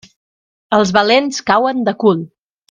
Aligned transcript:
Els 0.77 0.93
valents 0.97 1.43
cauen 1.51 1.85
de 1.91 1.95
cul. 2.05 2.25